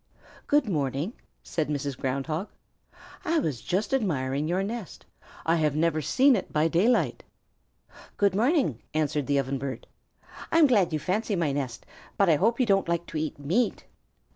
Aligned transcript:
"Good 0.47 0.67
morning," 0.67 1.13
said 1.43 1.69
Mrs. 1.69 1.95
Ground 1.95 2.25
Hog. 2.25 2.49
"I 3.23 3.37
was 3.37 3.61
just 3.61 3.93
admiring 3.93 4.47
your 4.47 4.63
nest. 4.63 5.05
I 5.45 5.57
have 5.57 5.75
never 5.75 6.01
seen 6.01 6.35
it 6.35 6.51
by 6.51 6.67
daylight." 6.67 7.23
"Good 8.17 8.33
morning," 8.33 8.81
answered 8.95 9.27
the 9.27 9.37
Ovenbird. 9.37 9.83
"I'm 10.51 10.65
glad 10.65 10.91
you 10.91 10.97
fancy 10.97 11.35
my 11.35 11.51
nest, 11.51 11.85
but 12.17 12.29
I 12.31 12.37
hope 12.37 12.59
you 12.59 12.65
don't 12.65 12.89
like 12.89 13.05
to 13.09 13.17
eat 13.19 13.37
meat." 13.37 13.85